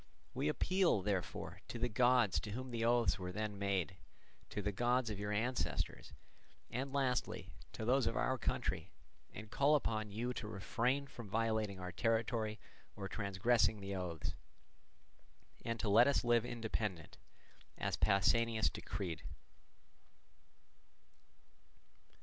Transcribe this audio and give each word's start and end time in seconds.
We 0.33 0.47
appeal, 0.47 1.03
therefore, 1.03 1.61
to 1.67 1.77
the 1.77 1.87
gods 1.87 2.39
to 2.39 2.51
whom 2.53 2.71
the 2.71 2.83
oaths 2.83 3.19
were 3.19 3.31
then 3.31 3.59
made, 3.59 3.97
to 4.49 4.59
the 4.63 4.71
gods 4.71 5.11
of 5.11 5.19
your 5.19 5.31
ancestors, 5.31 6.11
and 6.71 6.91
lastly 6.91 7.51
to 7.73 7.85
those 7.85 8.07
of 8.07 8.17
our 8.17 8.39
country, 8.39 8.89
and 9.31 9.51
call 9.51 9.75
upon 9.75 10.09
you 10.09 10.33
to 10.33 10.47
refrain 10.47 11.05
from 11.05 11.29
violating 11.29 11.79
our 11.79 11.91
territory 11.91 12.57
or 12.95 13.07
transgressing 13.07 13.79
the 13.79 13.93
oaths, 13.95 14.33
and 15.63 15.79
to 15.79 15.87
let 15.87 16.07
us 16.07 16.23
live 16.23 16.45
independent, 16.47 17.17
as 17.77 17.95
Pausanias 17.95 18.71
decreed." 18.71 19.21